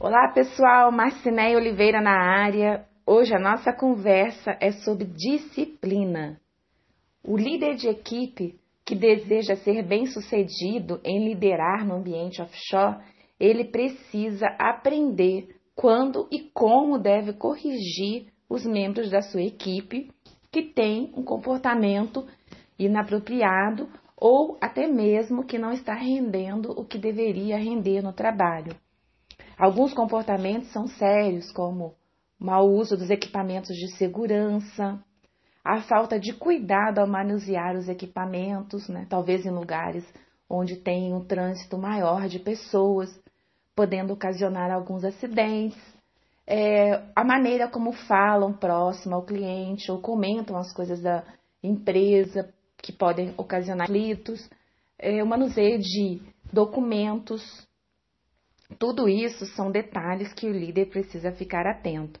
[0.00, 2.84] Olá pessoal, Marcinéia Oliveira na área.
[3.06, 6.40] Hoje a nossa conversa é sobre disciplina.
[7.22, 13.04] O líder de equipe que deseja ser bem-sucedido em liderar no ambiente offshore,
[13.38, 20.10] ele precisa aprender quando e como deve corrigir os membros da sua equipe
[20.50, 22.26] que têm um comportamento
[22.76, 28.74] inapropriado ou até mesmo que não está rendendo o que deveria render no trabalho.
[29.58, 31.94] Alguns comportamentos são sérios, como
[32.38, 34.98] mau uso dos equipamentos de segurança,
[35.64, 39.06] a falta de cuidado ao manusear os equipamentos, né?
[39.08, 40.04] talvez em lugares
[40.48, 43.08] onde tem um trânsito maior de pessoas,
[43.74, 45.78] podendo ocasionar alguns acidentes,
[46.46, 51.24] é, a maneira como falam próximo ao cliente ou comentam as coisas da
[51.62, 54.48] empresa que podem ocasionar conflitos,
[54.98, 56.20] é, o manuseio de
[56.52, 57.66] documentos,
[58.78, 62.20] tudo isso são detalhes que o líder precisa ficar atento.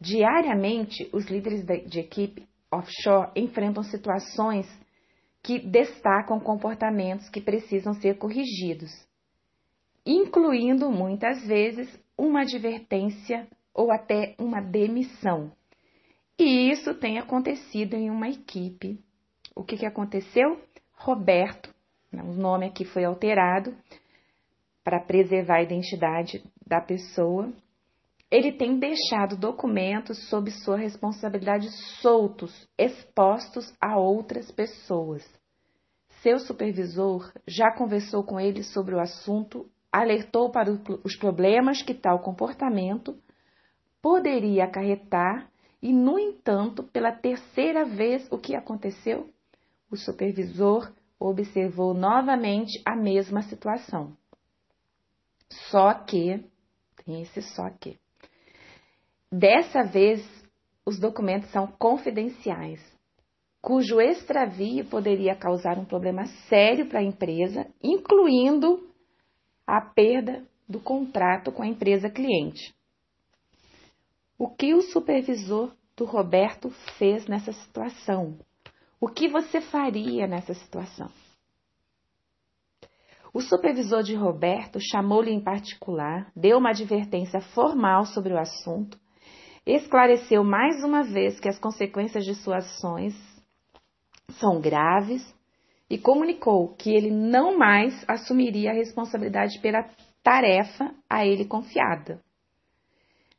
[0.00, 4.66] Diariamente, os líderes de equipe offshore enfrentam situações
[5.42, 8.90] que destacam comportamentos que precisam ser corrigidos,
[10.04, 15.52] incluindo muitas vezes uma advertência ou até uma demissão.
[16.38, 18.98] E isso tem acontecido em uma equipe.
[19.54, 20.60] O que, que aconteceu?
[20.92, 21.74] Roberto,
[22.12, 23.74] o nome aqui foi alterado
[24.86, 27.52] para preservar a identidade da pessoa,
[28.30, 31.68] ele tem deixado documentos sob sua responsabilidade
[32.00, 35.28] soltos, expostos a outras pessoas.
[36.22, 40.70] Seu supervisor já conversou com ele sobre o assunto, alertou para
[41.02, 43.18] os problemas que tal comportamento
[44.00, 45.50] poderia acarretar
[45.82, 49.28] e, no entanto, pela terceira vez, o que aconteceu?
[49.90, 54.16] O supervisor observou novamente a mesma situação.
[55.70, 56.44] Só que,
[57.04, 57.98] tem esse só que,
[59.30, 60.24] Dessa vez,
[60.84, 62.80] os documentos são confidenciais,
[63.60, 68.88] cujo extravio poderia causar um problema sério para a empresa, incluindo
[69.66, 72.72] a perda do contrato com a empresa cliente.
[74.38, 78.38] O que o supervisor do Roberto fez nessa situação?
[79.00, 81.10] O que você faria nessa situação?
[83.36, 88.98] O supervisor de Roberto chamou-lhe em particular, deu uma advertência formal sobre o assunto
[89.66, 93.14] esclareceu mais uma vez que as consequências de suas ações
[94.38, 95.22] são graves
[95.90, 99.86] e comunicou que ele não mais assumiria a responsabilidade pela
[100.22, 102.22] tarefa a ele confiada.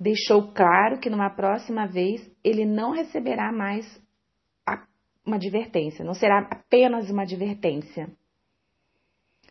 [0.00, 3.86] Deixou claro que numa próxima vez ele não receberá mais
[5.24, 8.10] uma advertência, não será apenas uma advertência.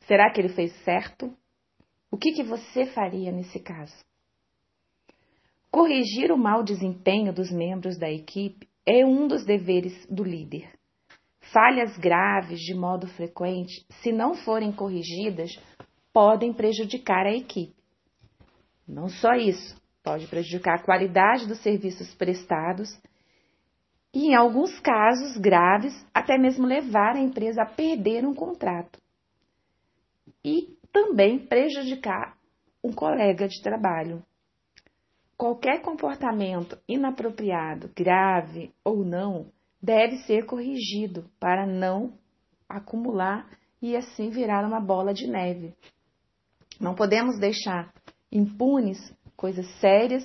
[0.08, 1.34] Será que ele fez certo?
[2.12, 3.96] O que, que você faria nesse caso?
[5.72, 10.70] Corrigir o mau desempenho dos membros da equipe é um dos deveres do líder.
[11.52, 15.52] Falhas graves de modo frequente, se não forem corrigidas,
[16.12, 17.76] podem prejudicar a equipe.
[18.88, 22.90] Não só isso, pode prejudicar a qualidade dos serviços prestados
[24.14, 29.03] e, em alguns casos graves, até mesmo levar a empresa a perder um contrato.
[30.44, 32.38] E também prejudicar
[32.84, 34.24] um colega de trabalho.
[35.38, 39.48] Qualquer comportamento inapropriado, grave ou não,
[39.82, 42.14] deve ser corrigido para não
[42.70, 43.50] acumular
[43.82, 45.74] e assim virar uma bola de neve.
[46.80, 47.94] Não podemos deixar
[48.32, 48.98] impunes
[49.36, 50.24] coisas sérias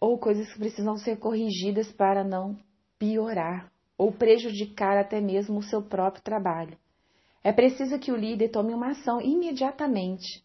[0.00, 2.56] ou coisas que precisam ser corrigidas para não
[2.98, 6.76] piorar ou prejudicar até mesmo o seu próprio trabalho.
[7.42, 10.44] É preciso que o líder tome uma ação imediatamente.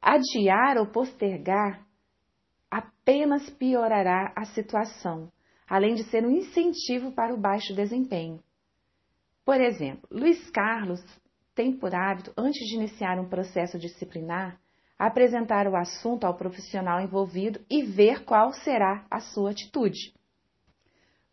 [0.00, 1.84] Adiar ou postergar
[2.70, 5.30] apenas piorará a situação,
[5.68, 8.42] além de ser um incentivo para o baixo desempenho.
[9.44, 11.00] Por exemplo, Luiz Carlos
[11.54, 14.58] tem por hábito, antes de iniciar um processo disciplinar,
[14.98, 20.12] apresentar o assunto ao profissional envolvido e ver qual será a sua atitude.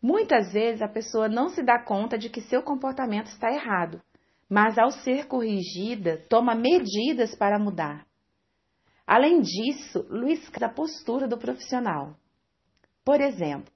[0.00, 4.00] Muitas vezes a pessoa não se dá conta de que seu comportamento está errado,
[4.52, 8.06] mas ao ser corrigida, toma medidas para mudar.
[9.06, 12.14] Além disso, Luiz da postura do profissional.
[13.02, 13.72] Por exemplo,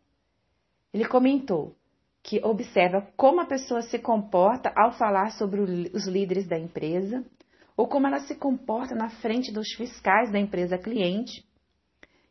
[0.93, 1.75] ele comentou
[2.23, 7.25] que observa como a pessoa se comporta ao falar sobre os líderes da empresa
[7.75, 11.43] ou como ela se comporta na frente dos fiscais da empresa cliente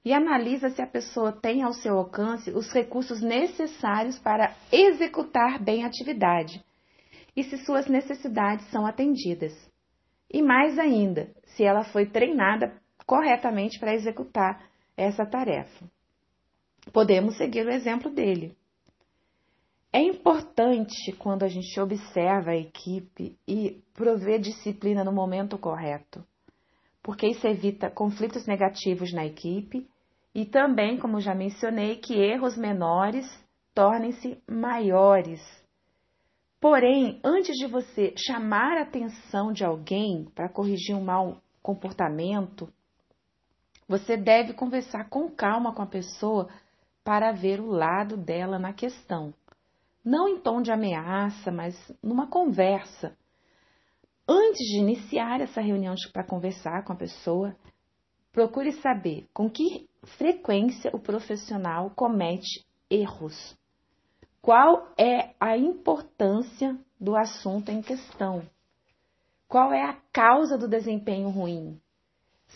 [0.04, 5.84] e analisa se a pessoa tem ao seu alcance os recursos necessários para executar bem
[5.84, 6.64] a atividade
[7.36, 9.54] e se suas necessidades são atendidas.
[10.32, 12.74] E mais ainda, se ela foi treinada
[13.06, 14.64] corretamente para executar
[14.98, 15.86] essa tarefa.
[16.92, 18.56] Podemos seguir o exemplo dele.
[19.92, 26.22] É importante quando a gente observa a equipe e prover disciplina no momento correto,
[27.02, 29.88] porque isso evita conflitos negativos na equipe
[30.34, 33.26] e também, como já mencionei, que erros menores
[33.74, 35.42] tornem-se maiores.
[36.68, 42.68] Porém, antes de você chamar a atenção de alguém para corrigir um mau comportamento,
[43.88, 46.50] você deve conversar com calma com a pessoa
[47.04, 49.32] para ver o lado dela na questão.
[50.04, 53.16] Não em tom de ameaça, mas numa conversa.
[54.28, 57.56] Antes de iniciar essa reunião para conversar com a pessoa,
[58.32, 59.88] procure saber com que
[60.18, 63.56] frequência o profissional comete erros.
[64.46, 68.44] Qual é a importância do assunto em questão?
[69.48, 71.82] Qual é a causa do desempenho ruim?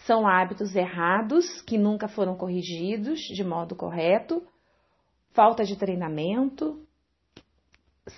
[0.06, 4.46] São hábitos errados que nunca foram corrigidos de modo correto,
[5.32, 6.80] falta de treinamento.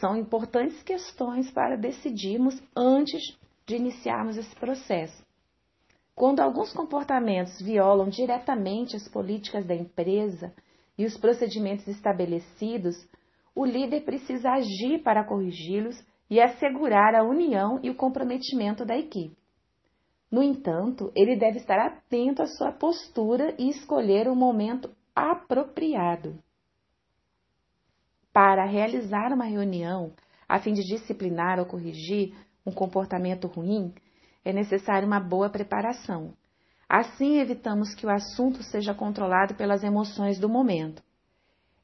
[0.01, 5.25] São importantes questões para decidirmos antes de iniciarmos esse processo.
[6.13, 10.53] Quando alguns comportamentos violam diretamente as políticas da empresa
[10.97, 13.07] e os procedimentos estabelecidos,
[13.55, 15.95] o líder precisa agir para corrigi-los
[16.29, 19.35] e assegurar a união e o comprometimento da equipe.
[20.31, 26.39] No entanto, ele deve estar atento à sua postura e escolher o momento apropriado.
[28.31, 30.13] Para realizar uma reunião
[30.47, 32.33] a fim de disciplinar ou corrigir
[32.65, 33.93] um comportamento ruim,
[34.43, 36.33] é necessária uma boa preparação.
[36.87, 41.03] Assim, evitamos que o assunto seja controlado pelas emoções do momento.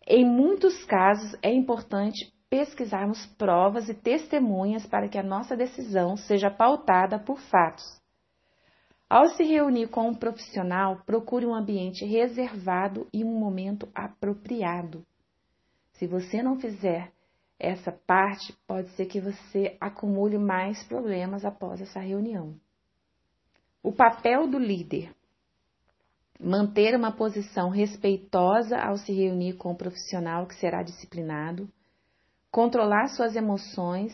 [0.10, 6.50] Em muitos casos, é importante pesquisarmos provas e testemunhas para que a nossa decisão seja
[6.50, 7.84] pautada por fatos.
[9.10, 15.06] Ao se reunir com um profissional, procure um ambiente reservado e um momento apropriado.
[15.92, 17.12] Se você não fizer
[17.60, 22.56] essa parte, pode ser que você acumule mais problemas após essa reunião.
[23.84, 25.14] O papel do líder:
[26.40, 31.68] manter uma posição respeitosa ao se reunir com o profissional que será disciplinado,
[32.52, 34.14] controlar suas emoções,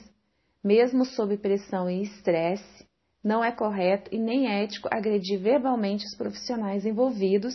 [0.64, 2.88] mesmo sob pressão e estresse,
[3.24, 7.54] não é correto e nem ético agredir verbalmente os profissionais envolvidos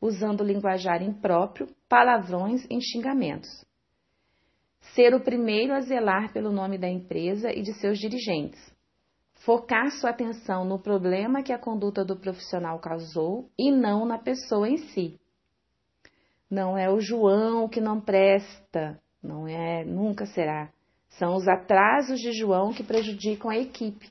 [0.00, 3.64] usando linguajar impróprio, palavrões e xingamentos.
[4.94, 8.73] Ser o primeiro a zelar pelo nome da empresa e de seus dirigentes.
[9.44, 14.66] Focar sua atenção no problema que a conduta do profissional causou e não na pessoa
[14.66, 15.20] em si.
[16.50, 20.70] Não é o João que não presta, não é, nunca será.
[21.18, 24.10] São os atrasos de João que prejudicam a equipe.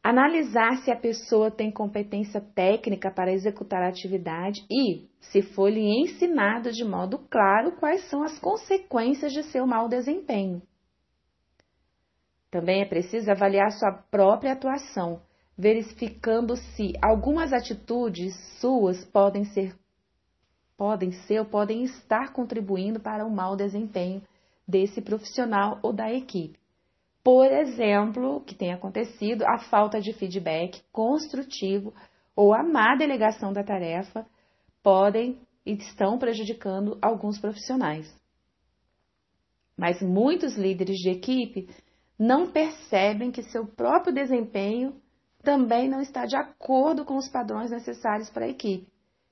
[0.00, 6.04] Analisar se a pessoa tem competência técnica para executar a atividade e, se for lhe
[6.04, 10.62] ensinado de modo claro, quais são as consequências de seu mau desempenho.
[12.52, 15.22] Também é preciso avaliar sua própria atuação,
[15.56, 19.74] verificando se algumas atitudes suas podem ser
[20.76, 24.20] podem ser ou podem estar contribuindo para o mau desempenho
[24.66, 26.58] desse profissional ou da equipe.
[27.22, 31.94] Por exemplo, que tem acontecido a falta de feedback construtivo
[32.34, 34.26] ou a má delegação da tarefa
[34.82, 38.12] podem e estão prejudicando alguns profissionais.
[39.78, 41.68] Mas muitos líderes de equipe
[42.22, 44.94] não percebem que seu próprio desempenho
[45.42, 48.86] também não está de acordo com os padrões necessários para a equipe.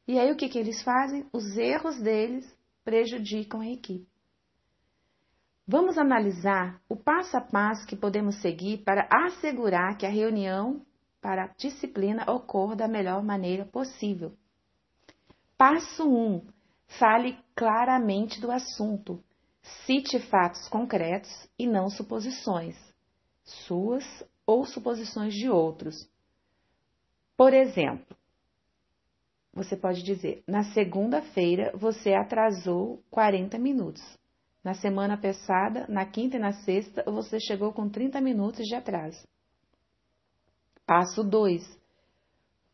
[0.08, 1.24] E aí o que, que eles fazem?
[1.32, 2.52] Os erros deles
[2.84, 4.08] prejudicam a equipe.
[5.68, 10.84] Vamos analisar o passo a passo que podemos seguir para assegurar que a reunião
[11.20, 14.32] para a disciplina ocorra da melhor maneira possível.
[15.56, 16.34] Passo 1.
[16.34, 16.42] Um,
[16.98, 19.22] fale claramente do assunto.
[19.62, 22.76] Cite fatos concretos e não suposições,
[23.44, 24.04] suas
[24.46, 26.08] ou suposições de outros.
[27.36, 28.16] Por exemplo,
[29.52, 34.02] você pode dizer: na segunda-feira você atrasou 40 minutos.
[34.62, 39.26] Na semana passada, na quinta e na sexta, você chegou com 30 minutos de atraso.
[40.86, 41.62] Passo 2.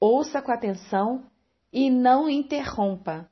[0.01, 1.31] Ouça com atenção
[1.73, 3.31] e não interrompa.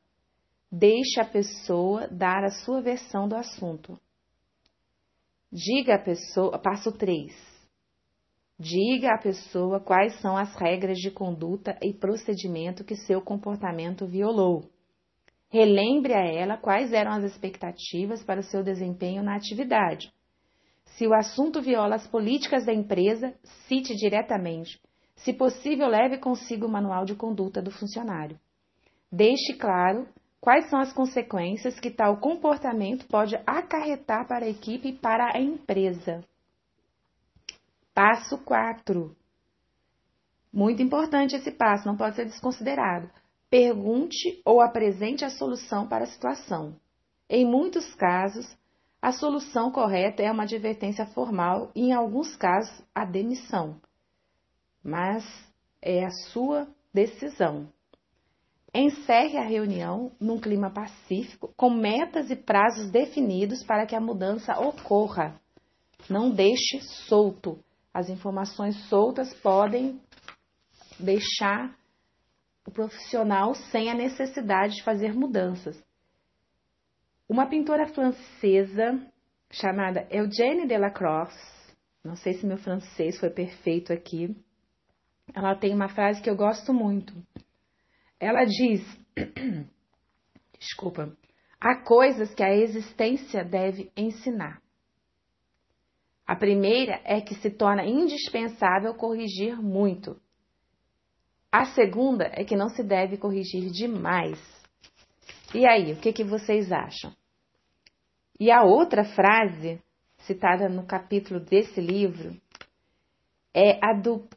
[0.76, 3.96] Deixe a pessoa dar a sua versão do assunto.
[5.52, 7.32] Diga a pessoa, passo 3.
[8.58, 14.68] Diga à pessoa quais são as regras de conduta e procedimento que seu comportamento violou.
[15.48, 20.12] Relembre a ela quais eram as expectativas para o seu desempenho na atividade.
[20.96, 23.32] Se o assunto viola as políticas da empresa,
[23.68, 24.80] cite diretamente.
[25.14, 28.36] Se possível, leve consigo o manual de conduta do funcionário.
[29.12, 30.08] Deixe claro
[30.44, 35.40] quais são as consequências que tal comportamento pode acarretar para a equipe e para a
[35.40, 36.22] empresa.
[37.94, 39.16] Passo 4.
[40.52, 43.10] Muito importante esse passo, não pode ser desconsiderado.
[43.48, 46.76] Pergunte ou apresente a solução para a situação.
[47.26, 48.46] Em muitos casos,
[49.00, 53.80] a solução correta é uma advertência formal e, em alguns casos, a demissão.
[54.84, 55.24] Mas
[55.80, 57.72] é a sua decisão.
[58.74, 64.58] Encerre a reunião num clima pacífico, com metas e prazos definidos para que a mudança
[64.58, 65.40] ocorra.
[66.10, 67.62] Não deixe solto.
[67.92, 70.00] As informações soltas podem
[70.98, 71.72] deixar
[72.66, 75.80] o profissional sem a necessidade de fazer mudanças.
[77.28, 79.00] Uma pintora francesa
[79.52, 81.32] chamada Eugène Delacroix,
[82.02, 84.36] não sei se meu francês foi perfeito aqui,
[85.32, 87.14] ela tem uma frase que eu gosto muito.
[88.18, 88.82] Ela diz:
[90.58, 91.16] Desculpa.
[91.60, 94.60] Há coisas que a existência deve ensinar.
[96.26, 100.20] A primeira é que se torna indispensável corrigir muito.
[101.50, 104.38] A segunda é que não se deve corrigir demais.
[105.54, 107.14] E aí, o que, que vocês acham?
[108.40, 109.80] E a outra frase,
[110.18, 112.36] citada no capítulo desse livro,
[113.54, 114.28] é a do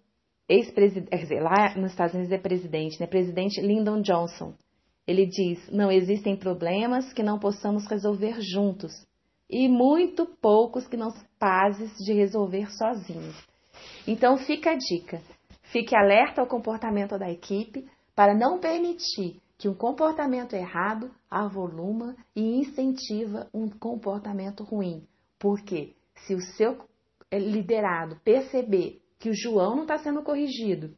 [0.49, 3.07] ex-presidente, lá nos Estados Unidos é presidente, né?
[3.07, 4.53] Presidente Lyndon Johnson.
[5.05, 8.91] Ele diz: não existem problemas que não possamos resolver juntos
[9.49, 13.35] e muito poucos que não capazes de resolver sozinhos.
[14.07, 15.21] Então fica a dica:
[15.63, 17.85] fique alerta ao comportamento da equipe
[18.15, 25.03] para não permitir que um comportamento errado avoluma e incentiva um comportamento ruim.
[25.39, 25.93] Porque
[26.25, 26.77] se o seu
[27.31, 30.95] liderado perceber que o João não está sendo corrigido,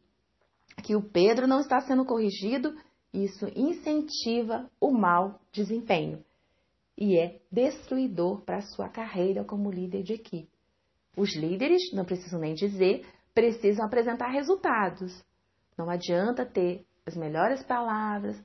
[0.84, 2.76] que o Pedro não está sendo corrigido,
[3.14, 6.24] isso incentiva o mau desempenho
[7.00, 10.52] e é destruidor para a sua carreira como líder de equipe.
[11.16, 15.24] Os líderes, não preciso nem dizer, precisam apresentar resultados.
[15.78, 18.38] Não adianta ter as melhores palavras,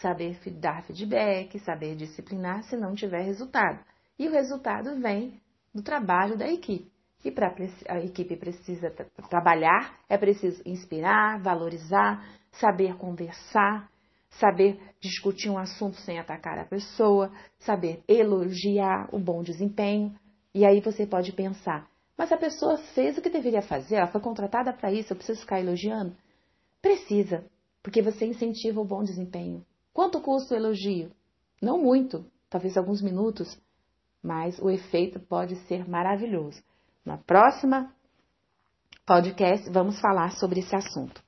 [0.00, 3.84] saber dar feedback, saber disciplinar se não tiver resultado.
[4.18, 5.40] E o resultado vem
[5.74, 6.90] do trabalho da equipe.
[7.24, 7.54] E para
[7.88, 8.90] a equipe precisa
[9.28, 13.90] trabalhar, é preciso inspirar, valorizar, saber conversar,
[14.30, 20.14] saber discutir um assunto sem atacar a pessoa, saber elogiar o bom desempenho.
[20.54, 24.20] E aí você pode pensar: mas a pessoa fez o que deveria fazer, ela foi
[24.20, 26.16] contratada para isso, eu preciso ficar elogiando?
[26.80, 27.44] Precisa,
[27.82, 29.64] porque você incentiva o bom desempenho.
[29.92, 31.10] Quanto custa o elogio?
[31.60, 33.60] Não muito, talvez alguns minutos,
[34.22, 36.62] mas o efeito pode ser maravilhoso.
[37.08, 37.90] Na próxima
[39.06, 41.22] podcast, vamos falar sobre esse assunto.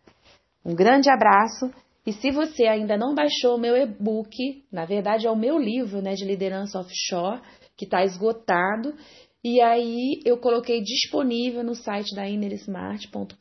[0.62, 1.72] Um grande abraço
[2.06, 6.02] e se você ainda não baixou o meu e-book, na verdade é o meu livro
[6.02, 7.40] né, de liderança offshore,
[7.78, 8.94] que está esgotado,
[9.42, 13.34] e aí eu coloquei disponível no site da innersmart.com.br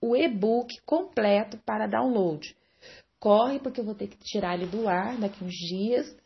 [0.00, 2.56] o e-book completo para download.
[3.20, 6.16] Corre, porque eu vou ter que tirar ele do ar daqui uns dias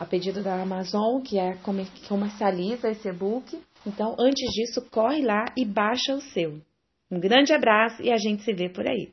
[0.00, 3.60] a pedido da Amazon, que é que comercializa esse e-book.
[3.86, 6.58] Então, antes disso, corre lá e baixa o seu.
[7.10, 9.12] Um grande abraço e a gente se vê por aí.